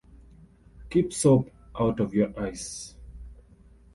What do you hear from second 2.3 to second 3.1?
eyes.